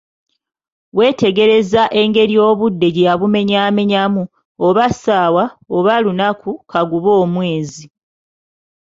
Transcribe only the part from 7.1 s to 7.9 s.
mwezi!